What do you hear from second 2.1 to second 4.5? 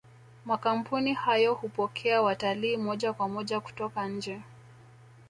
watalii moja kwa moja kutoka nje